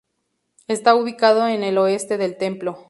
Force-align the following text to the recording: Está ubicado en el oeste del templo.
Está 0.67 0.95
ubicado 0.95 1.47
en 1.47 1.63
el 1.63 1.77
oeste 1.77 2.17
del 2.17 2.35
templo. 2.35 2.79